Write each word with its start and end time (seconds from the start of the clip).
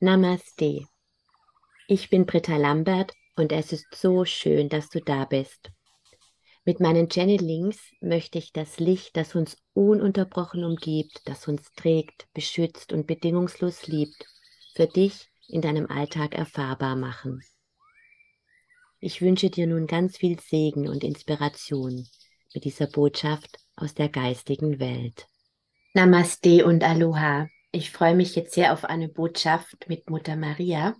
Namaste. 0.00 0.86
Ich 1.88 2.08
bin 2.08 2.24
Britta 2.24 2.56
Lambert 2.56 3.14
und 3.34 3.50
es 3.50 3.72
ist 3.72 3.92
so 3.92 4.24
schön, 4.24 4.68
dass 4.68 4.90
du 4.90 5.00
da 5.00 5.24
bist. 5.24 5.72
Mit 6.64 6.78
meinen 6.78 7.08
Channelings 7.10 7.80
möchte 8.00 8.38
ich 8.38 8.52
das 8.52 8.78
Licht, 8.78 9.16
das 9.16 9.34
uns 9.34 9.56
ununterbrochen 9.72 10.62
umgibt, 10.62 11.22
das 11.24 11.48
uns 11.48 11.72
trägt, 11.72 12.28
beschützt 12.32 12.92
und 12.92 13.08
bedingungslos 13.08 13.88
liebt, 13.88 14.24
für 14.76 14.86
dich 14.86 15.30
in 15.48 15.62
deinem 15.62 15.90
Alltag 15.90 16.36
erfahrbar 16.36 16.94
machen. 16.94 17.42
Ich 19.00 19.20
wünsche 19.20 19.50
dir 19.50 19.66
nun 19.66 19.88
ganz 19.88 20.16
viel 20.16 20.38
Segen 20.38 20.86
und 20.86 21.02
Inspiration 21.02 22.06
mit 22.54 22.62
dieser 22.62 22.86
Botschaft 22.86 23.58
aus 23.74 23.94
der 23.94 24.10
geistigen 24.10 24.78
Welt. 24.78 25.26
Namaste 25.92 26.64
und 26.64 26.84
Aloha. 26.84 27.48
Ich 27.70 27.90
freue 27.90 28.14
mich 28.14 28.34
jetzt 28.34 28.54
sehr 28.54 28.72
auf 28.72 28.84
eine 28.84 29.08
Botschaft 29.08 29.88
mit 29.88 30.08
Mutter 30.08 30.36
Maria 30.36 30.96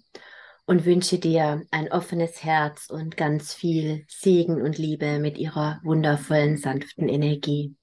und 0.67 0.85
wünsche 0.85 1.19
dir 1.19 1.63
ein 1.71 1.91
offenes 1.91 2.45
Herz 2.45 2.91
und 2.91 3.17
ganz 3.17 3.55
viel 3.55 4.05
Segen 4.07 4.61
und 4.61 4.77
Liebe 4.77 5.19
mit 5.19 5.39
ihrer 5.39 5.81
wundervollen, 5.83 6.59
sanften 6.59 7.09
Energie. 7.09 7.75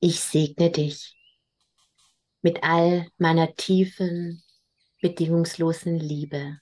Ich 0.00 0.20
segne 0.20 0.70
dich 0.70 1.14
mit 2.40 2.62
all 2.62 3.08
meiner 3.18 3.54
tiefen, 3.56 4.42
bedingungslosen 5.02 5.98
Liebe, 5.98 6.58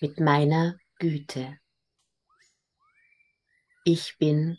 mit 0.00 0.18
meiner 0.18 0.78
Güte. 0.98 1.58
Ich 3.90 4.18
bin 4.18 4.58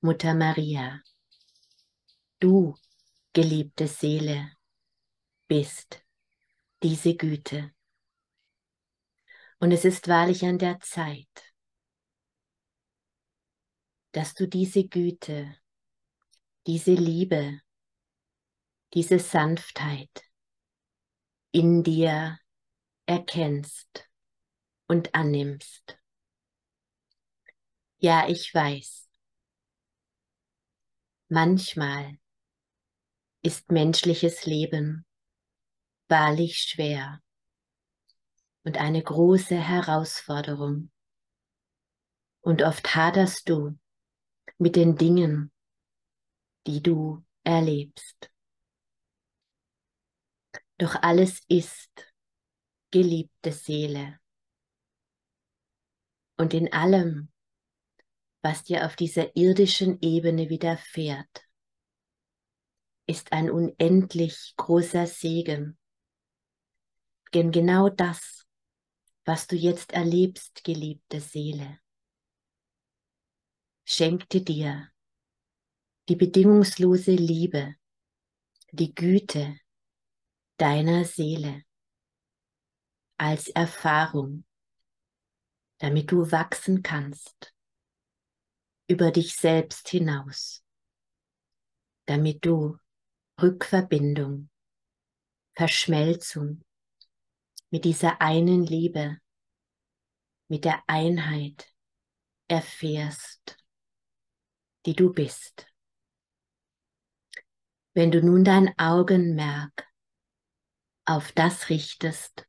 Mutter 0.00 0.32
Maria. 0.32 1.02
Du, 2.38 2.76
geliebte 3.32 3.88
Seele, 3.88 4.52
bist 5.48 6.00
diese 6.80 7.16
Güte. 7.16 7.74
Und 9.58 9.72
es 9.72 9.84
ist 9.84 10.06
wahrlich 10.06 10.44
an 10.44 10.58
der 10.58 10.78
Zeit, 10.78 11.54
dass 14.12 14.34
du 14.34 14.46
diese 14.46 14.86
Güte, 14.86 15.56
diese 16.68 16.94
Liebe, 16.94 17.60
diese 18.94 19.18
Sanftheit 19.18 20.22
in 21.50 21.82
dir 21.82 22.38
erkennst 23.06 24.08
und 24.86 25.16
annimmst. 25.16 25.98
Ja, 28.06 28.28
ich 28.28 28.54
weiß. 28.54 29.10
Manchmal 31.26 32.20
ist 33.42 33.72
menschliches 33.72 34.46
Leben 34.46 35.04
wahrlich 36.06 36.56
schwer 36.58 37.20
und 38.62 38.76
eine 38.76 39.02
große 39.02 39.56
Herausforderung. 39.56 40.92
Und 42.42 42.62
oft 42.62 42.94
haderst 42.94 43.48
du 43.48 43.76
mit 44.56 44.76
den 44.76 44.94
Dingen, 44.96 45.50
die 46.68 46.80
du 46.80 47.24
erlebst. 47.42 48.30
Doch 50.78 50.94
alles 51.02 51.40
ist, 51.48 52.14
geliebte 52.92 53.50
Seele. 53.50 54.20
Und 56.36 56.54
in 56.54 56.72
allem 56.72 57.32
was 58.46 58.62
dir 58.62 58.86
auf 58.86 58.94
dieser 58.94 59.34
irdischen 59.34 60.00
Ebene 60.02 60.48
widerfährt, 60.48 61.44
ist 63.08 63.32
ein 63.32 63.50
unendlich 63.50 64.54
großer 64.56 65.08
Segen. 65.08 65.76
Denn 67.34 67.50
genau 67.50 67.88
das, 67.88 68.46
was 69.24 69.48
du 69.48 69.56
jetzt 69.56 69.90
erlebst, 69.90 70.62
geliebte 70.62 71.20
Seele, 71.20 71.80
schenkte 73.84 74.40
dir 74.42 74.92
die 76.08 76.14
bedingungslose 76.14 77.16
Liebe, 77.16 77.74
die 78.70 78.94
Güte 78.94 79.58
deiner 80.56 81.04
Seele 81.04 81.64
als 83.18 83.48
Erfahrung, 83.48 84.44
damit 85.78 86.12
du 86.12 86.30
wachsen 86.30 86.84
kannst 86.84 87.55
über 88.88 89.10
dich 89.10 89.36
selbst 89.36 89.88
hinaus, 89.88 90.64
damit 92.06 92.44
du 92.44 92.78
Rückverbindung, 93.40 94.48
Verschmelzung 95.54 96.62
mit 97.70 97.84
dieser 97.84 98.20
einen 98.20 98.64
Liebe, 98.64 99.18
mit 100.48 100.64
der 100.64 100.82
Einheit 100.86 101.72
erfährst, 102.48 103.58
die 104.86 104.94
du 104.94 105.12
bist. 105.12 105.66
Wenn 107.92 108.10
du 108.10 108.22
nun 108.22 108.44
dein 108.44 108.78
Augenmerk 108.78 109.88
auf 111.06 111.32
das 111.32 111.70
richtest, 111.70 112.46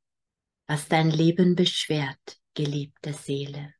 was 0.68 0.88
dein 0.88 1.09
Leben 1.09 1.56
beschwert, 1.56 2.40
geliebte 2.53 3.14
Seele, 3.14 3.74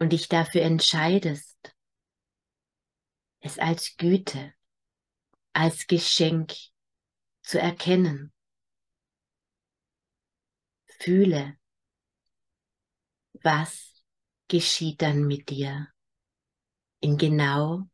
und 0.00 0.12
dich 0.12 0.28
dafür 0.28 0.62
entscheidest, 0.62 1.76
es 3.40 3.58
als 3.58 3.96
Güte, 3.96 4.54
als 5.52 5.86
Geschenk 5.86 6.54
zu 7.42 7.60
erkennen. 7.60 8.32
Fühle, 10.98 11.58
was 13.42 14.02
geschieht 14.48 15.02
dann 15.02 15.26
mit 15.26 15.48
dir 15.48 15.88
in 17.00 17.16
genau 17.16 17.88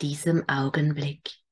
diesem 0.00 0.48
Augenblick. 0.48 1.42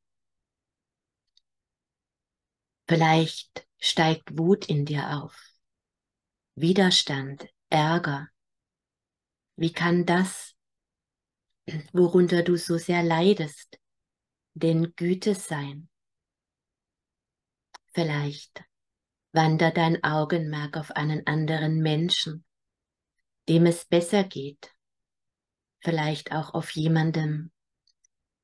Vielleicht 2.86 3.66
steigt 3.78 4.38
Wut 4.38 4.66
in 4.66 4.84
dir 4.84 5.20
auf, 5.20 5.38
Widerstand, 6.54 7.48
Ärger, 7.70 8.28
wie 9.56 9.72
kann 9.72 10.04
das, 10.06 10.54
worunter 11.92 12.42
du 12.42 12.56
so 12.56 12.76
sehr 12.78 13.02
leidest, 13.02 13.78
denn 14.54 14.94
Güte 14.96 15.34
sein? 15.34 15.88
Vielleicht 17.92 18.64
wandert 19.32 19.76
dein 19.76 20.02
Augenmerk 20.02 20.76
auf 20.76 20.90
einen 20.92 21.26
anderen 21.26 21.80
Menschen, 21.80 22.44
dem 23.48 23.66
es 23.66 23.84
besser 23.84 24.24
geht, 24.24 24.74
vielleicht 25.80 26.32
auch 26.32 26.54
auf 26.54 26.70
jemandem, 26.70 27.52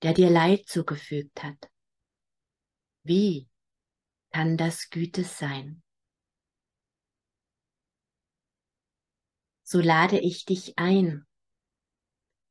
der 0.03 0.15
dir 0.15 0.31
Leid 0.31 0.67
zugefügt 0.67 1.43
hat. 1.43 1.71
Wie 3.03 3.49
kann 4.31 4.57
das 4.57 4.91
Güte 4.91 5.25
sein? 5.25 5.83
So 9.71 9.79
lade 9.79 10.19
ich 10.19 10.45
dich 10.47 10.77
ein. 10.81 11.25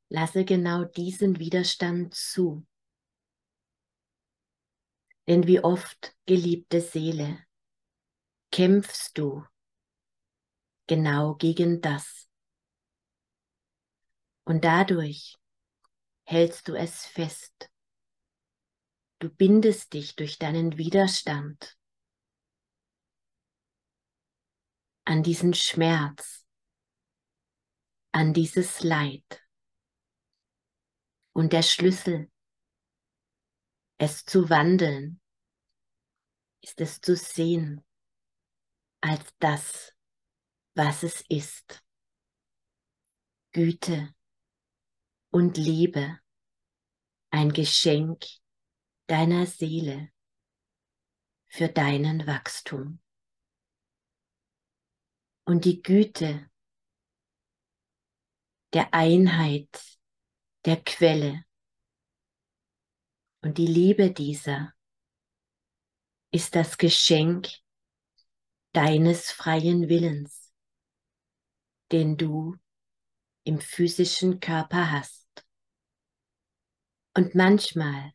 Lasse 0.08 0.46
genau 0.46 0.86
diesen 0.86 1.38
Widerstand 1.38 2.16
zu. 2.16 2.66
Denn 5.28 5.46
wie 5.46 5.60
oft, 5.60 6.16
geliebte 6.26 6.80
Seele, 6.80 7.46
kämpfst 8.52 9.18
du 9.18 9.46
genau 10.88 11.36
gegen 11.36 11.82
das. 11.82 12.30
Und 14.46 14.64
dadurch 14.64 15.36
hältst 16.24 16.70
du 16.70 16.74
es 16.74 17.06
fest. 17.06 17.70
Du 19.20 19.30
bindest 19.30 19.92
dich 19.92 20.16
durch 20.16 20.40
deinen 20.40 20.78
Widerstand 20.78 21.78
an 25.04 25.22
diesen 25.22 25.54
Schmerz, 25.54 26.39
an 28.12 28.34
dieses 28.34 28.82
Leid. 28.82 29.46
Und 31.34 31.54
der 31.54 31.64
Schlüssel, 31.64 32.32
es 33.98 34.26
zu 34.26 34.50
wandeln, 34.50 35.22
ist 36.62 36.82
es 36.82 37.02
zu 37.02 37.16
sehen 37.16 37.86
als 39.02 39.34
das, 39.40 39.96
was 40.76 41.04
es 41.04 41.24
ist. 41.30 41.84
Güte 43.52 44.14
und 45.32 45.58
Liebe, 45.58 46.20
ein 47.32 47.52
Geschenk 47.54 48.26
deiner 49.08 49.46
Seele 49.46 50.12
für 51.48 51.68
deinen 51.68 52.28
Wachstum. 52.28 53.02
Und 55.46 55.66
die 55.66 55.82
Güte 55.82 56.50
der 58.74 58.94
Einheit, 58.94 59.70
der 60.66 60.82
Quelle. 60.84 61.44
Und 63.42 63.58
die 63.58 63.68
Liebe 63.68 64.12
dieser 64.12 64.74
ist 66.32 66.56
das 66.56 66.78
Geschenk 66.78 67.50
deines 68.74 69.32
freien 69.32 69.90
Willens, 69.90 70.54
den 71.92 72.18
du 72.18 72.56
im 73.44 73.60
physischen 73.60 74.40
Körper 74.40 74.92
hast. 74.92 75.28
Und 77.16 77.34
manchmal, 77.34 78.14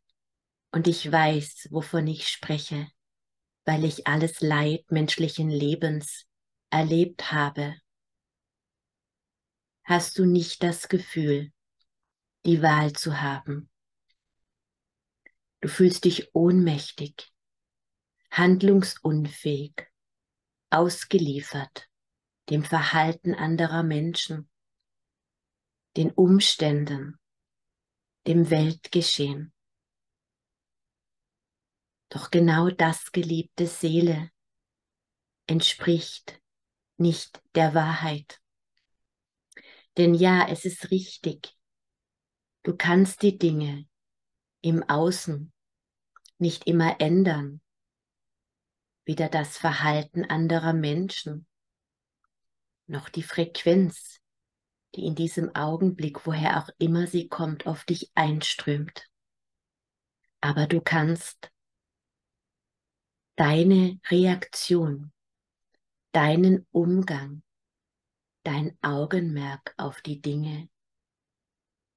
und 0.70 0.86
ich 0.86 1.10
weiß, 1.10 1.68
wovon 1.70 2.06
ich 2.06 2.28
spreche, 2.28 2.88
weil 3.64 3.84
ich 3.84 4.06
alles 4.06 4.40
Leid 4.40 4.84
menschlichen 4.90 5.50
Lebens 5.50 6.26
erlebt 6.70 7.32
habe, 7.32 7.76
hast 9.84 10.18
du 10.18 10.24
nicht 10.24 10.62
das 10.62 10.88
Gefühl, 10.88 11.52
die 12.44 12.62
Wahl 12.62 12.92
zu 12.92 13.20
haben. 13.20 13.70
Du 15.60 15.68
fühlst 15.68 16.04
dich 16.04 16.34
ohnmächtig, 16.34 17.32
handlungsunfähig, 18.30 19.86
ausgeliefert 20.70 21.88
dem 22.50 22.62
Verhalten 22.62 23.34
anderer 23.34 23.82
Menschen, 23.82 24.50
den 25.96 26.10
Umständen, 26.10 27.18
dem 28.26 28.50
Weltgeschehen. 28.50 29.52
Doch 32.10 32.30
genau 32.30 32.68
das, 32.68 33.12
geliebte 33.12 33.66
Seele, 33.66 34.30
entspricht 35.46 36.40
nicht 36.96 37.42
der 37.54 37.74
Wahrheit. 37.74 38.40
Denn 39.96 40.14
ja, 40.14 40.48
es 40.48 40.64
ist 40.64 40.90
richtig, 40.90 41.56
du 42.64 42.76
kannst 42.76 43.22
die 43.22 43.38
Dinge 43.38 43.86
im 44.60 44.82
Außen 44.82 45.52
nicht 46.38 46.66
immer 46.66 47.00
ändern, 47.00 47.60
weder 49.04 49.28
das 49.28 49.56
Verhalten 49.56 50.24
anderer 50.24 50.72
Menschen 50.72 51.46
noch 52.86 53.08
die 53.08 53.22
Frequenz, 53.22 54.20
die 54.94 55.06
in 55.06 55.14
diesem 55.14 55.54
Augenblick, 55.54 56.26
woher 56.26 56.58
auch 56.58 56.70
immer 56.78 57.06
sie 57.06 57.28
kommt, 57.28 57.66
auf 57.66 57.84
dich 57.84 58.10
einströmt. 58.14 59.08
Aber 60.40 60.66
du 60.66 60.80
kannst 60.80 61.50
deine 63.36 64.00
Reaktion, 64.10 65.12
deinen 66.12 66.66
Umgang, 66.72 67.43
dein 68.44 68.78
Augenmerk 68.82 69.74
auf 69.76 70.00
die 70.02 70.20
Dinge 70.20 70.68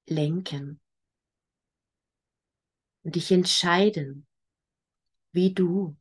lenken 0.06 0.80
und 3.04 3.14
dich 3.14 3.30
entscheiden, 3.30 4.26
wie 5.32 5.54
du 5.54 5.96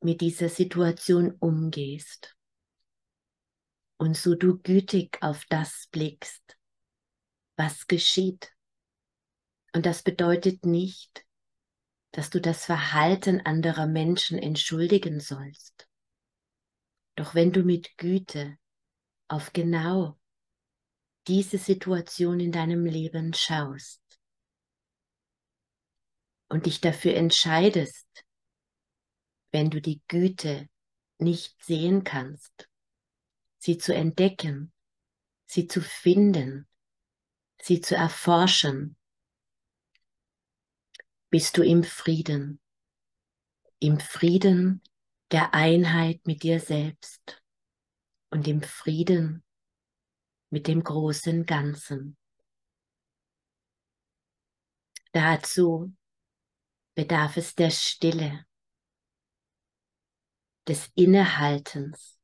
mit 0.00 0.20
dieser 0.20 0.48
Situation 0.48 1.36
umgehst 1.40 2.36
und 3.98 4.16
so 4.16 4.34
du 4.34 4.58
gütig 4.58 5.18
auf 5.20 5.44
das 5.46 5.88
blickst, 5.90 6.56
was 7.56 7.86
geschieht. 7.86 8.54
Und 9.74 9.84
das 9.86 10.02
bedeutet 10.02 10.64
nicht, 10.64 11.26
dass 12.12 12.30
du 12.30 12.40
das 12.40 12.64
Verhalten 12.64 13.40
anderer 13.40 13.86
Menschen 13.86 14.38
entschuldigen 14.38 15.20
sollst. 15.20 15.88
Doch 17.14 17.34
wenn 17.34 17.52
du 17.52 17.62
mit 17.62 17.96
Güte 17.98 18.56
auf 19.30 19.52
genau 19.52 20.18
diese 21.28 21.56
Situation 21.56 22.40
in 22.40 22.50
deinem 22.50 22.84
Leben 22.84 23.32
schaust 23.32 24.02
und 26.48 26.66
dich 26.66 26.80
dafür 26.80 27.14
entscheidest, 27.14 28.08
wenn 29.52 29.70
du 29.70 29.80
die 29.80 30.02
Güte 30.08 30.68
nicht 31.18 31.62
sehen 31.62 32.02
kannst, 32.02 32.68
sie 33.58 33.78
zu 33.78 33.94
entdecken, 33.94 34.72
sie 35.46 35.68
zu 35.68 35.80
finden, 35.80 36.66
sie 37.62 37.80
zu 37.80 37.94
erforschen, 37.94 38.96
bist 41.30 41.56
du 41.56 41.62
im 41.62 41.84
Frieden, 41.84 42.60
im 43.78 44.00
Frieden 44.00 44.82
der 45.30 45.54
Einheit 45.54 46.26
mit 46.26 46.42
dir 46.42 46.58
selbst 46.58 47.39
und 48.30 48.46
im 48.48 48.62
Frieden 48.62 49.44
mit 50.50 50.66
dem 50.66 50.82
großen 50.82 51.46
Ganzen. 51.46 52.16
Dazu 55.12 55.92
bedarf 56.94 57.36
es 57.36 57.54
der 57.54 57.70
Stille, 57.70 58.46
des 60.68 60.90
Innehaltens, 60.94 62.18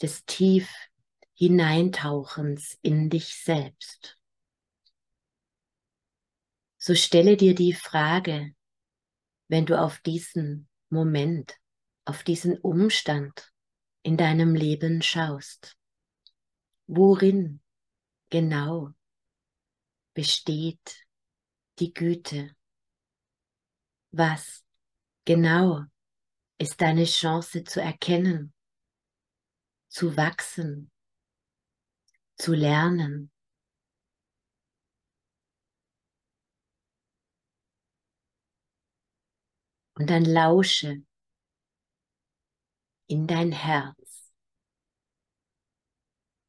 des 0.00 0.24
tief 0.24 0.72
Hineintauchens 1.34 2.78
in 2.82 3.10
dich 3.10 3.42
selbst. 3.42 4.18
So 6.78 6.94
stelle 6.94 7.36
dir 7.36 7.54
die 7.54 7.72
Frage, 7.72 8.54
wenn 9.48 9.66
du 9.66 9.80
auf 9.80 9.98
diesen 10.00 10.68
Moment, 10.88 11.56
auf 12.04 12.22
diesen 12.22 12.58
Umstand 12.58 13.51
in 14.02 14.16
deinem 14.16 14.54
Leben 14.54 15.02
schaust. 15.02 15.76
Worin 16.86 17.60
genau 18.30 18.92
besteht 20.14 21.06
die 21.78 21.94
Güte? 21.94 22.54
Was 24.10 24.64
genau 25.24 25.84
ist 26.58 26.80
deine 26.80 27.04
Chance 27.04 27.64
zu 27.64 27.80
erkennen, 27.80 28.52
zu 29.88 30.16
wachsen, 30.16 30.90
zu 32.36 32.54
lernen. 32.54 33.30
Und 39.94 40.10
dann 40.10 40.24
lausche 40.24 41.04
in 43.12 43.26
dein 43.26 43.52
Herz 43.52 44.32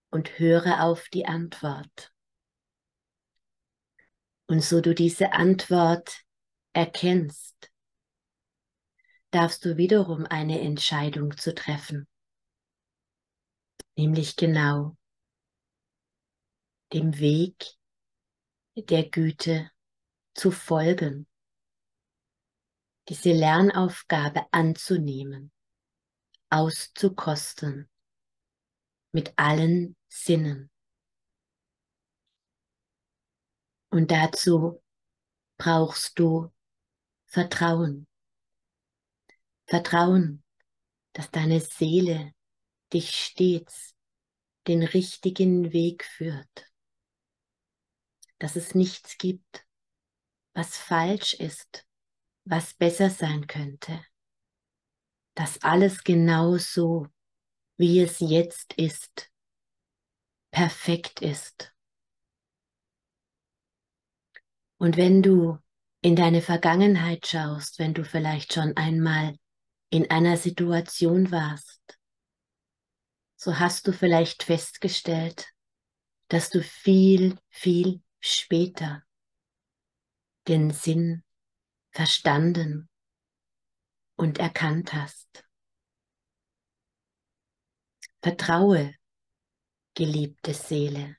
und 0.09 0.39
höre 0.39 0.83
auf 0.83 1.09
die 1.09 1.25
Antwort. 1.25 2.11
Und 4.47 4.61
so 4.61 4.81
du 4.81 4.95
diese 4.95 5.33
Antwort 5.33 6.23
erkennst, 6.73 7.71
darfst 9.31 9.65
du 9.65 9.77
wiederum 9.77 10.25
eine 10.25 10.59
Entscheidung 10.61 11.37
zu 11.37 11.53
treffen 11.53 12.07
nämlich 13.95 14.35
genau 14.35 14.97
dem 16.93 17.19
Weg 17.19 17.65
der 18.75 19.09
Güte 19.09 19.69
zu 20.33 20.51
folgen, 20.51 21.27
diese 23.09 23.33
Lernaufgabe 23.33 24.45
anzunehmen, 24.51 25.51
auszukosten 26.53 27.89
mit 29.11 29.33
allen 29.37 29.95
Sinnen. 30.07 30.69
Und 33.89 34.11
dazu 34.11 34.83
brauchst 35.57 36.19
du 36.19 36.51
Vertrauen. 37.25 38.07
Vertrauen, 39.65 40.43
dass 41.13 41.31
deine 41.31 41.59
Seele 41.59 42.33
dich 42.91 43.09
stets 43.09 43.95
den 44.67 44.83
richtigen 44.83 45.73
Weg 45.73 46.03
führt, 46.03 46.71
dass 48.37 48.55
es 48.55 48.75
nichts 48.75 49.17
gibt, 49.17 49.65
was 50.53 50.77
falsch 50.77 51.33
ist, 51.33 51.87
was 52.45 52.75
besser 52.75 53.09
sein 53.09 53.47
könnte, 53.47 54.05
dass 55.35 55.61
alles 55.63 56.03
genau 56.03 56.57
so, 56.57 57.07
wie 57.77 57.99
es 57.99 58.19
jetzt 58.19 58.73
ist, 58.73 59.31
perfekt 60.51 61.21
ist. 61.21 61.73
Und 64.77 64.97
wenn 64.97 65.23
du 65.23 65.57
in 66.01 66.15
deine 66.15 66.41
Vergangenheit 66.41 67.25
schaust, 67.25 67.79
wenn 67.79 67.93
du 67.93 68.03
vielleicht 68.03 68.53
schon 68.53 68.75
einmal 68.75 69.35
in 69.89 70.11
einer 70.11 70.37
Situation 70.37 71.31
warst, 71.31 71.81
so 73.35 73.59
hast 73.59 73.87
du 73.87 73.93
vielleicht 73.93 74.43
festgestellt, 74.43 75.47
dass 76.27 76.49
du 76.49 76.61
viel, 76.61 77.37
viel 77.49 78.01
später 78.19 79.03
den 80.47 80.71
Sinn 80.71 81.23
verstanden 81.91 82.89
und 84.15 84.37
erkannt 84.39 84.93
hast. 84.93 85.45
Vertraue, 88.21 88.95
geliebte 89.95 90.53
Seele. 90.53 91.17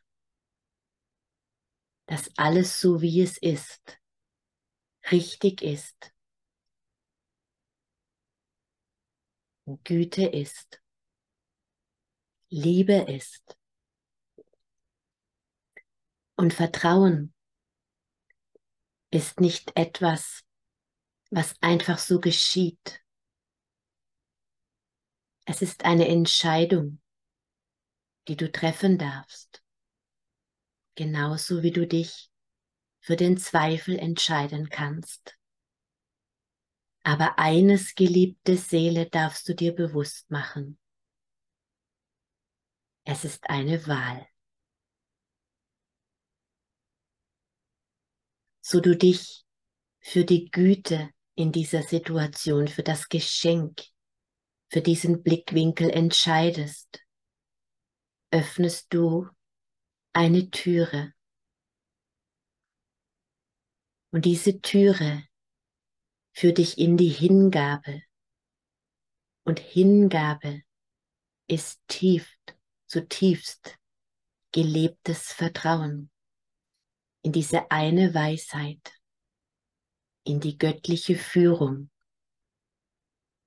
dass 2.06 2.30
alles 2.36 2.80
so 2.80 3.00
wie 3.00 3.22
es 3.22 3.38
ist, 3.38 4.00
richtig 5.10 5.62
ist, 5.62 6.12
Güte 9.84 10.26
ist, 10.26 10.82
Liebe 12.50 13.10
ist 13.10 13.56
und 16.36 16.52
Vertrauen 16.52 17.34
ist 19.10 19.40
nicht 19.40 19.72
etwas, 19.76 20.44
was 21.34 21.60
einfach 21.60 21.98
so 21.98 22.20
geschieht. 22.20 23.02
Es 25.46 25.62
ist 25.62 25.84
eine 25.84 26.06
Entscheidung, 26.06 27.00
die 28.28 28.36
du 28.36 28.50
treffen 28.52 28.98
darfst, 28.98 29.62
genauso 30.94 31.64
wie 31.64 31.72
du 31.72 31.88
dich 31.88 32.30
für 33.00 33.16
den 33.16 33.36
Zweifel 33.36 33.98
entscheiden 33.98 34.68
kannst. 34.68 35.36
Aber 37.02 37.38
eines, 37.38 37.96
geliebte 37.96 38.56
Seele, 38.56 39.10
darfst 39.10 39.48
du 39.48 39.56
dir 39.56 39.74
bewusst 39.74 40.30
machen. 40.30 40.78
Es 43.02 43.24
ist 43.24 43.50
eine 43.50 43.86
Wahl. 43.88 44.26
So 48.62 48.80
du 48.80 48.96
dich 48.96 49.44
für 50.00 50.24
die 50.24 50.50
Güte 50.50 51.13
in 51.34 51.52
dieser 51.52 51.82
Situation, 51.82 52.68
für 52.68 52.82
das 52.82 53.08
Geschenk, 53.08 53.82
für 54.70 54.80
diesen 54.80 55.22
Blickwinkel 55.22 55.90
entscheidest, 55.90 57.04
öffnest 58.30 58.86
du 58.90 59.28
eine 60.12 60.50
Türe. 60.50 61.12
Und 64.12 64.24
diese 64.24 64.60
Türe 64.60 65.24
führt 66.32 66.58
dich 66.58 66.78
in 66.78 66.96
die 66.96 67.08
Hingabe. 67.08 68.02
Und 69.44 69.58
Hingabe 69.58 70.62
ist 71.48 71.80
tief, 71.88 72.32
zutiefst 72.86 73.76
gelebtes 74.52 75.32
Vertrauen 75.32 76.10
in 77.22 77.32
diese 77.32 77.70
eine 77.70 78.14
Weisheit, 78.14 78.92
in 80.24 80.40
die 80.40 80.58
göttliche 80.58 81.16
Führung, 81.16 81.90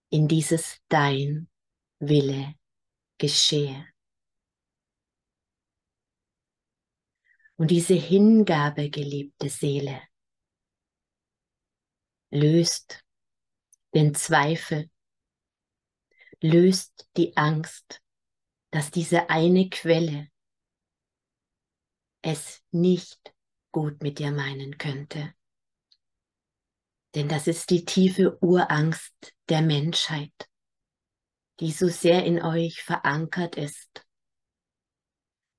in 0.09 0.27
dieses 0.27 0.79
Dein 0.87 1.49
Wille 1.99 2.55
geschehe. 3.17 3.87
Und 7.55 7.71
diese 7.71 7.95
Hingabe, 7.95 8.89
geliebte 8.89 9.49
Seele, 9.49 10.01
löst 12.29 13.03
den 13.95 14.13
Zweifel, 14.13 14.89
löst 16.39 17.09
die 17.17 17.35
Angst, 17.35 18.01
dass 18.69 18.91
diese 18.91 19.29
eine 19.31 19.69
Quelle 19.69 20.29
es 22.21 22.61
nicht 22.71 23.33
gut 23.71 24.03
mit 24.03 24.19
dir 24.19 24.31
meinen 24.31 24.77
könnte. 24.77 25.33
Denn 27.17 27.29
das 27.29 27.47
ist 27.47 27.71
die 27.71 27.83
tiefe 27.83 28.37
Urangst 28.43 29.33
der 29.49 29.63
Menschheit, 29.63 30.51
die 31.59 31.71
so 31.71 31.87
sehr 31.87 32.23
in 32.25 32.43
euch 32.43 32.83
verankert 32.83 33.55
ist. 33.55 34.05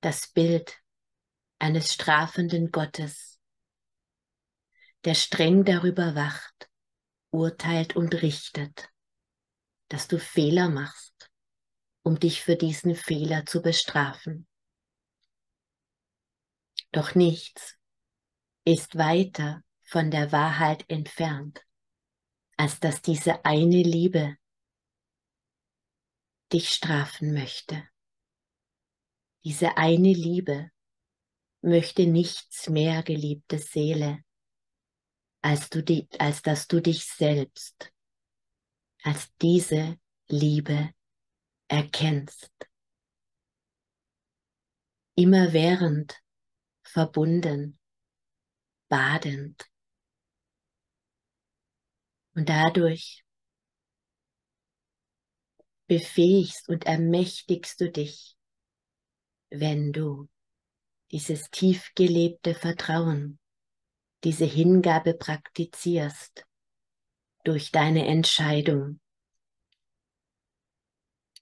Das 0.00 0.28
Bild 0.28 0.80
eines 1.58 1.92
strafenden 1.92 2.70
Gottes, 2.70 3.40
der 5.04 5.14
streng 5.14 5.64
darüber 5.64 6.14
wacht, 6.14 6.70
urteilt 7.32 7.96
und 7.96 8.22
richtet, 8.22 8.88
dass 9.88 10.06
du 10.06 10.20
Fehler 10.20 10.68
machst, 10.68 11.28
um 12.04 12.20
dich 12.20 12.40
für 12.40 12.54
diesen 12.54 12.94
Fehler 12.94 13.46
zu 13.46 13.62
bestrafen. 13.62 14.46
Doch 16.92 17.16
nichts 17.16 17.76
ist 18.64 18.96
weiter 18.96 19.64
von 19.88 20.10
der 20.10 20.32
Wahrheit 20.32 20.84
entfernt, 20.88 21.64
als 22.56 22.80
dass 22.80 23.02
diese 23.02 23.44
eine 23.44 23.82
Liebe 23.82 24.36
dich 26.52 26.70
strafen 26.70 27.32
möchte. 27.32 27.88
Diese 29.44 29.76
eine 29.76 30.12
Liebe 30.12 30.70
möchte 31.60 32.06
nichts 32.06 32.68
mehr, 32.68 33.02
geliebte 33.02 33.58
Seele, 33.58 34.24
als, 35.42 35.70
du 35.70 35.82
die, 35.82 36.08
als 36.18 36.42
dass 36.42 36.66
du 36.66 36.80
dich 36.80 37.04
selbst 37.04 37.92
als 39.02 39.34
diese 39.36 39.98
Liebe 40.28 40.92
erkennst. 41.68 42.52
Immerwährend 45.14 46.22
verbunden, 46.82 47.78
badend. 48.88 49.68
Und 52.38 52.48
dadurch 52.48 53.24
befähigst 55.88 56.68
und 56.68 56.86
ermächtigst 56.86 57.80
du 57.80 57.90
dich, 57.90 58.36
wenn 59.50 59.92
du 59.92 60.28
dieses 61.10 61.50
tief 61.50 61.90
gelebte 61.96 62.54
Vertrauen, 62.54 63.40
diese 64.22 64.44
Hingabe 64.44 65.14
praktizierst 65.14 66.46
durch 67.42 67.72
deine 67.72 68.06
Entscheidung. 68.06 69.00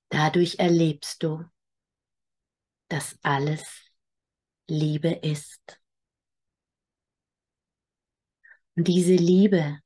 Dadurch 0.09 0.59
erlebst 0.61 1.23
du, 1.23 1.45
dass 2.89 3.19
alles 3.23 3.93
Liebe 4.67 5.11
ist. 5.11 5.79
Und 8.77 8.89
diese 8.89 9.17
Liebe 9.17 9.83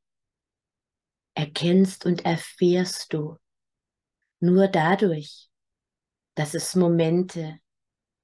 erkennst 1.35 2.07
und 2.07 2.25
erfährst 2.25 3.13
du 3.13 3.39
nur 4.41 4.69
dadurch, 4.69 5.49
dass 6.35 6.55
es 6.55 6.75
Momente 6.75 7.59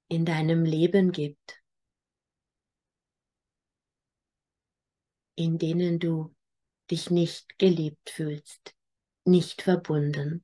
in 0.07 0.25
deinem 0.25 0.65
Leben 0.65 1.11
gibt, 1.11 1.61
in 5.35 5.57
denen 5.57 5.99
du 5.99 6.35
dich 6.89 7.11
nicht 7.11 7.59
geliebt 7.59 8.09
fühlst, 8.09 8.73
nicht 9.25 9.61
verbunden 9.61 10.43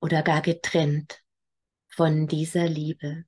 oder 0.00 0.22
gar 0.22 0.42
getrennt 0.42 1.22
von 1.88 2.26
dieser 2.26 2.68
Liebe. 2.68 3.24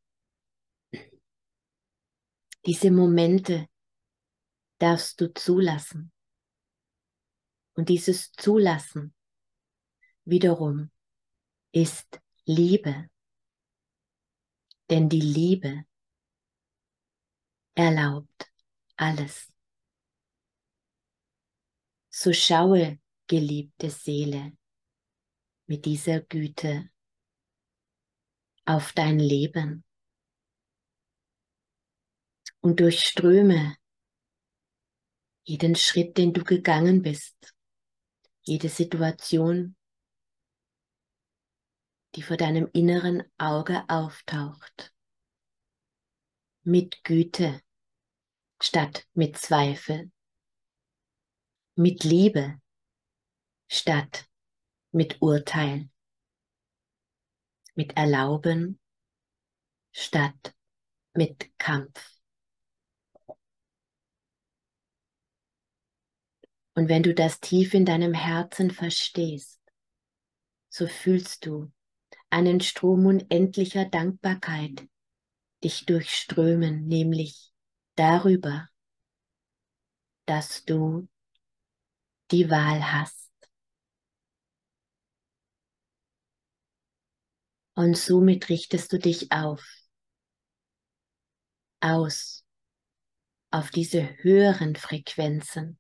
Diese 2.67 2.91
Momente 2.91 3.67
darfst 4.79 5.21
du 5.21 5.33
zulassen. 5.35 6.14
Und 7.75 7.89
dieses 7.89 8.33
Zulassen 8.33 9.15
wiederum 10.25 10.91
ist 11.73 12.21
Liebe. 12.45 13.11
Denn 14.91 15.09
die 15.09 15.21
Liebe 15.21 15.85
erlaubt 17.75 18.53
alles. 18.97 19.53
So 22.11 22.33
schaue, 22.33 23.01
geliebte 23.27 23.91
Seele, 23.91 24.57
mit 25.67 25.85
dieser 25.85 26.21
Güte 26.21 26.91
auf 28.67 28.93
dein 28.93 29.19
Leben 29.19 29.85
und 32.61 32.81
durchströme 32.81 33.77
jeden 35.45 35.77
Schritt, 35.77 36.17
den 36.17 36.33
du 36.33 36.43
gegangen 36.45 37.03
bist, 37.03 37.54
jede 38.45 38.69
Situation, 38.69 39.77
die 42.15 42.23
vor 42.23 42.37
deinem 42.37 42.69
inneren 42.73 43.25
Auge 43.39 43.85
auftaucht. 43.89 44.95
Mit 46.63 47.03
Güte 47.05 47.61
statt 48.61 49.07
mit 49.15 49.37
Zweifel. 49.37 50.11
Mit 51.75 52.05
Liebe 52.05 52.61
statt 53.69 54.29
mit 54.93 55.21
Urteil. 55.21 55.91
Mit 57.75 57.97
Erlauben 57.97 58.81
statt 59.91 60.55
mit 61.15 61.59
Kampf. 61.59 62.14
Und 66.75 66.89
wenn 66.89 67.03
du 67.03 67.15
das 67.15 67.41
tief 67.41 67.73
in 67.73 67.85
deinem 67.85 68.15
Herzen 68.15 68.71
verstehst, 68.71 69.61
so 70.69 70.89
fühlst 70.89 71.47
du, 71.47 71.73
einen 72.31 72.61
Strom 72.61 73.07
unendlicher 73.07 73.85
Dankbarkeit 73.85 74.89
dich 75.63 75.87
durchströmen, 75.87 76.87
nämlich 76.87 77.53
darüber, 77.95 78.69
dass 80.27 80.65
du 80.65 81.09
die 82.33 82.51
Wahl 82.51 82.93
hast. 82.93 83.31
Und 87.77 87.97
somit 87.97 88.49
richtest 88.49 88.93
du 88.93 88.99
dich 88.99 89.31
auf, 89.31 89.65
aus, 91.81 92.45
auf 93.53 93.71
diese 93.71 94.17
höheren 94.23 94.75
Frequenzen 94.75 95.79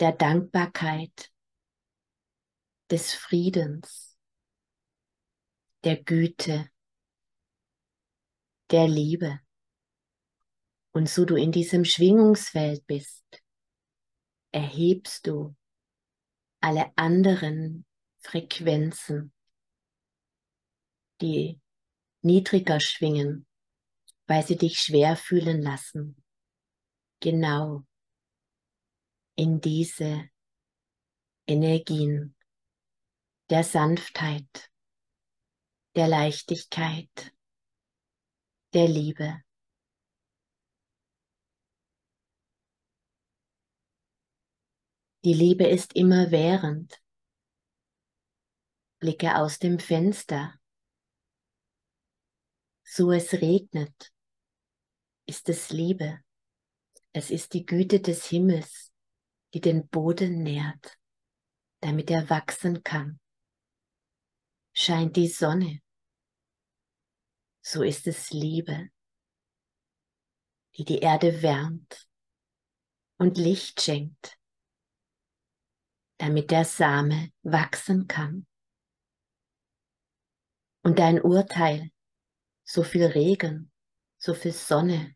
der 0.00 0.12
Dankbarkeit, 0.12 1.32
des 2.90 3.12
Friedens, 3.12 4.16
der 5.84 6.02
Güte, 6.02 6.70
der 8.70 8.88
Liebe. 8.88 9.40
Und 10.92 11.08
so 11.08 11.24
du 11.24 11.36
in 11.36 11.52
diesem 11.52 11.84
Schwingungsfeld 11.84 12.86
bist, 12.86 13.24
erhebst 14.52 15.26
du 15.26 15.54
alle 16.60 16.90
anderen 16.96 17.84
Frequenzen, 18.20 19.32
die 21.20 21.60
niedriger 22.22 22.80
schwingen, 22.80 23.46
weil 24.26 24.46
sie 24.46 24.56
dich 24.56 24.80
schwer 24.80 25.16
fühlen 25.16 25.62
lassen, 25.62 26.22
genau 27.20 27.87
in 29.38 29.60
diese 29.60 30.28
Energien 31.46 32.34
der 33.50 33.62
Sanftheit, 33.62 34.68
der 35.94 36.08
Leichtigkeit, 36.08 37.32
der 38.74 38.88
Liebe. 38.88 39.40
Die 45.24 45.34
Liebe 45.34 45.68
ist 45.68 45.94
immerwährend. 45.94 47.00
Blicke 48.98 49.36
aus 49.36 49.60
dem 49.60 49.78
Fenster. 49.78 50.58
So 52.82 53.12
es 53.12 53.34
regnet, 53.34 54.12
ist 55.26 55.48
es 55.48 55.70
Liebe. 55.70 56.24
Es 57.12 57.30
ist 57.30 57.54
die 57.54 57.64
Güte 57.64 58.00
des 58.00 58.26
Himmels, 58.26 58.87
die 59.58 59.60
den 59.60 59.88
Boden 59.88 60.42
nährt, 60.42 60.98
damit 61.80 62.10
er 62.10 62.30
wachsen 62.30 62.82
kann. 62.84 63.18
Scheint 64.72 65.16
die 65.16 65.28
Sonne, 65.28 65.80
so 67.60 67.82
ist 67.82 68.06
es 68.06 68.30
Liebe, 68.30 68.90
die 70.76 70.84
die 70.84 71.00
Erde 71.00 71.42
wärmt 71.42 72.08
und 73.18 73.36
Licht 73.36 73.80
schenkt 73.82 74.38
damit 76.18 76.50
der 76.50 76.64
Same 76.64 77.32
wachsen 77.42 78.08
kann. 78.08 78.46
Und 80.82 80.98
dein 80.98 81.22
Urteil, 81.22 81.90
so 82.64 82.82
viel 82.82 83.06
Regen, 83.06 83.70
so 84.18 84.34
viel 84.34 84.52
Sonne, 84.52 85.14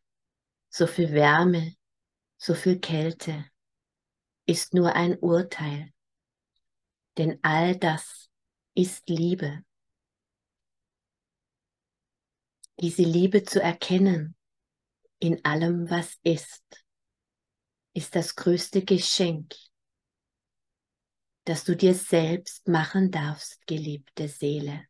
so 0.70 0.86
viel 0.86 1.12
Wärme, 1.12 1.74
so 2.38 2.54
viel 2.54 2.78
Kälte, 2.78 3.44
ist 4.46 4.74
nur 4.74 4.94
ein 4.94 5.18
Urteil, 5.18 5.92
denn 7.18 7.38
all 7.42 7.76
das 7.76 8.30
ist 8.74 9.08
Liebe. 9.08 9.64
Diese 12.80 13.02
Liebe 13.02 13.44
zu 13.44 13.62
erkennen 13.62 14.34
in 15.18 15.44
allem, 15.44 15.88
was 15.88 16.18
ist, 16.22 16.84
ist 17.94 18.16
das 18.16 18.34
größte 18.34 18.84
Geschenk, 18.84 19.54
das 21.44 21.64
du 21.64 21.76
dir 21.76 21.94
selbst 21.94 22.66
machen 22.66 23.10
darfst, 23.10 23.64
geliebte 23.66 24.28
Seele. 24.28 24.86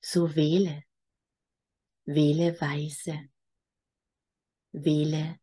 So 0.00 0.34
wähle, 0.34 0.84
wähle 2.04 2.58
weise, 2.60 3.28
wähle 4.72 5.40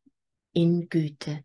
in 0.53 0.88
Güte. 0.89 1.43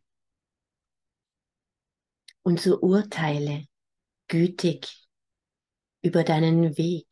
Und 2.48 2.62
so 2.62 2.80
urteile 2.80 3.68
gütig 4.26 5.06
über 6.00 6.24
deinen 6.24 6.78
Weg, 6.78 7.06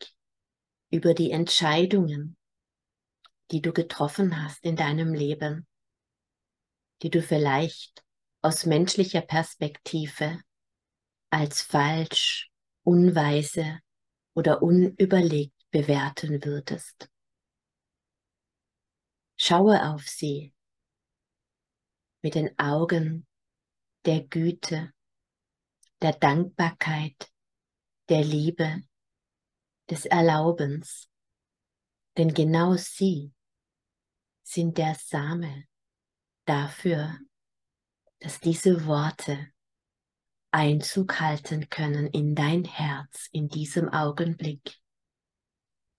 über 0.90 1.12
die 1.12 1.30
Entscheidungen, 1.30 2.38
die 3.50 3.60
du 3.60 3.74
getroffen 3.74 4.42
hast 4.42 4.64
in 4.64 4.76
deinem 4.76 5.12
Leben, 5.12 5.66
die 7.02 7.10
du 7.10 7.20
vielleicht 7.20 8.02
aus 8.40 8.64
menschlicher 8.64 9.20
Perspektive 9.20 10.40
als 11.28 11.60
falsch, 11.60 12.50
unweise 12.82 13.80
oder 14.32 14.62
unüberlegt 14.62 15.68
bewerten 15.70 16.42
würdest. 16.46 17.10
Schaue 19.36 19.86
auf 19.86 20.08
sie 20.08 20.54
mit 22.22 22.36
den 22.36 22.58
Augen 22.58 23.26
der 24.06 24.22
Güte, 24.22 24.94
der 26.02 26.12
Dankbarkeit, 26.12 27.30
der 28.08 28.22
Liebe, 28.22 28.82
des 29.90 30.04
Erlaubens, 30.04 31.08
denn 32.16 32.34
genau 32.34 32.74
sie 32.74 33.32
sind 34.42 34.78
der 34.78 34.94
Same 34.94 35.64
dafür, 36.44 37.18
dass 38.20 38.40
diese 38.40 38.86
Worte 38.86 39.52
Einzug 40.50 41.20
halten 41.20 41.68
können 41.68 42.06
in 42.06 42.34
dein 42.34 42.64
Herz 42.64 43.28
in 43.32 43.48
diesem 43.48 43.88
Augenblick 43.90 44.80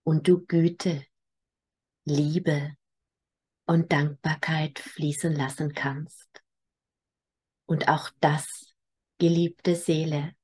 und 0.04 0.28
du 0.28 0.46
Güte, 0.46 1.06
Liebe 2.06 2.76
und 3.68 3.92
Dankbarkeit 3.92 4.80
fließen 4.80 5.34
lassen 5.34 5.74
kannst. 5.74 6.42
Und 7.66 7.90
auch 7.90 8.10
das, 8.22 8.67
geliebte 9.18 9.76
Seele, 9.76 10.36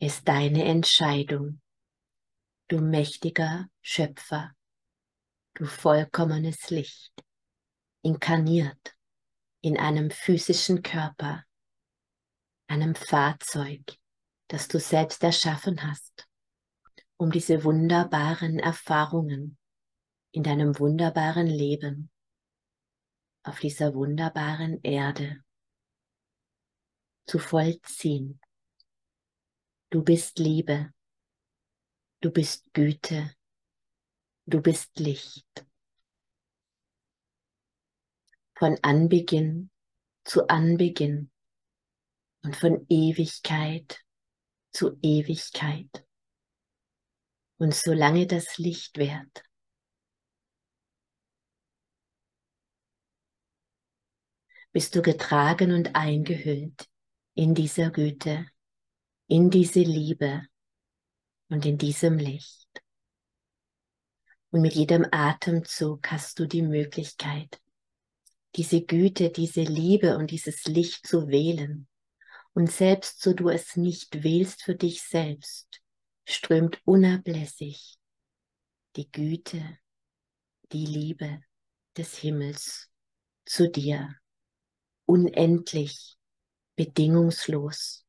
ist 0.00 0.26
deine 0.28 0.64
Entscheidung, 0.64 1.60
du 2.68 2.80
mächtiger 2.80 3.68
Schöpfer, 3.80 4.52
du 5.54 5.64
vollkommenes 5.64 6.70
Licht, 6.70 7.12
inkarniert 8.02 8.96
in 9.60 9.78
einem 9.78 10.10
physischen 10.10 10.82
Körper 10.82 11.44
einem 12.66 12.94
Fahrzeug, 12.94 13.82
das 14.48 14.68
du 14.68 14.78
selbst 14.78 15.22
erschaffen 15.22 15.82
hast, 15.82 16.26
um 17.16 17.30
diese 17.30 17.64
wunderbaren 17.64 18.58
Erfahrungen 18.58 19.56
in 20.32 20.42
deinem 20.42 20.78
wunderbaren 20.78 21.46
Leben 21.46 22.10
auf 23.44 23.60
dieser 23.60 23.94
wunderbaren 23.94 24.80
Erde 24.82 25.44
zu 27.26 27.38
vollziehen. 27.38 28.40
Du 29.90 30.02
bist 30.02 30.38
Liebe, 30.38 30.92
du 32.20 32.30
bist 32.30 32.72
Güte, 32.74 33.34
du 34.46 34.60
bist 34.60 34.98
Licht. 34.98 35.66
Von 38.56 38.78
Anbeginn 38.82 39.70
zu 40.24 40.48
Anbeginn 40.48 41.30
und 42.42 42.56
von 42.56 42.86
Ewigkeit 42.88 44.04
zu 44.70 44.98
Ewigkeit. 45.02 46.06
Und 47.58 47.74
solange 47.74 48.26
das 48.26 48.58
Licht 48.58 48.98
währt, 48.98 49.44
bist 54.72 54.94
du 54.96 55.02
getragen 55.02 55.72
und 55.72 55.94
eingehüllt 55.94 56.88
in 57.34 57.54
dieser 57.54 57.90
Güte, 57.90 58.46
in 59.26 59.50
diese 59.50 59.80
Liebe 59.80 60.42
und 61.48 61.66
in 61.66 61.78
diesem 61.78 62.18
Licht. 62.18 62.68
Und 64.50 64.60
mit 64.60 64.74
jedem 64.74 65.06
Atemzug 65.10 66.10
hast 66.10 66.38
du 66.38 66.46
die 66.46 66.62
Möglichkeit, 66.62 67.60
diese 68.54 68.82
Güte, 68.82 69.30
diese 69.30 69.62
Liebe 69.62 70.16
und 70.16 70.30
dieses 70.30 70.64
Licht 70.64 71.06
zu 71.06 71.26
wählen 71.26 71.88
und 72.52 72.70
selbst 72.70 73.20
so 73.20 73.32
du 73.32 73.48
es 73.48 73.76
nicht 73.76 74.22
wählst 74.22 74.62
für 74.62 74.76
dich 74.76 75.02
selbst, 75.02 75.82
strömt 76.24 76.80
unablässig 76.84 77.98
die 78.96 79.10
Güte, 79.10 79.78
die 80.70 80.86
Liebe 80.86 81.42
des 81.96 82.16
Himmels 82.16 82.90
zu 83.44 83.68
dir, 83.68 84.14
unendlich, 85.04 86.16
bedingungslos, 86.76 88.04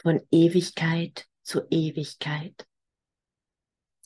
von 0.00 0.26
Ewigkeit 0.30 1.28
zu 1.42 1.66
Ewigkeit, 1.70 2.66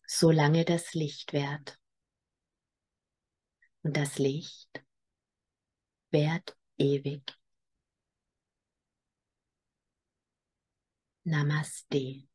solange 0.07 0.65
das 0.65 0.95
Licht 0.95 1.33
währt. 1.33 1.79
Und 3.83 3.97
das 3.97 4.19
Licht 4.19 4.85
währt 6.11 6.57
ewig. 6.79 7.37
Namaste. 11.25 12.32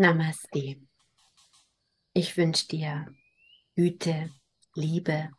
Namaste. 0.00 0.80
Ich 2.14 2.38
wünsche 2.38 2.66
dir 2.68 3.14
Güte, 3.76 4.30
Liebe, 4.74 5.30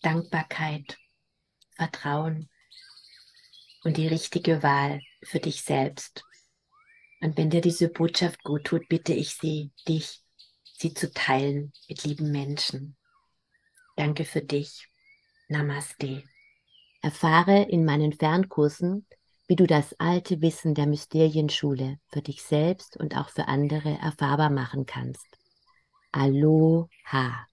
Dankbarkeit, 0.00 0.96
Vertrauen 1.72 2.48
und 3.84 3.98
die 3.98 4.08
richtige 4.08 4.62
Wahl 4.62 5.02
für 5.22 5.40
dich 5.40 5.60
selbst. 5.60 6.24
Und 7.20 7.36
wenn 7.36 7.50
dir 7.50 7.60
diese 7.60 7.90
Botschaft 7.90 8.42
gut 8.44 8.64
tut, 8.64 8.88
bitte 8.88 9.12
ich 9.12 9.34
sie, 9.34 9.72
dich, 9.86 10.22
sie 10.78 10.94
zu 10.94 11.12
teilen 11.12 11.74
mit 11.86 12.04
lieben 12.04 12.32
Menschen. 12.32 12.96
Danke 13.94 14.24
für 14.24 14.40
dich. 14.40 14.88
Namaste. 15.48 16.24
Erfahre 17.02 17.64
in 17.64 17.84
meinen 17.84 18.14
Fernkursen, 18.14 19.06
wie 19.50 19.56
du 19.56 19.66
das 19.66 19.98
alte 19.98 20.42
Wissen 20.42 20.74
der 20.76 20.86
Mysterienschule 20.86 21.98
für 22.06 22.22
dich 22.22 22.44
selbst 22.44 22.96
und 22.96 23.16
auch 23.16 23.30
für 23.30 23.48
andere 23.48 23.98
erfahrbar 23.98 24.48
machen 24.48 24.86
kannst. 24.86 25.26
Aloha. 26.12 27.48